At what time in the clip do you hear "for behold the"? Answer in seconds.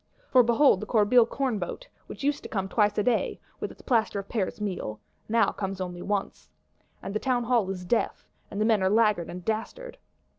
0.31-0.87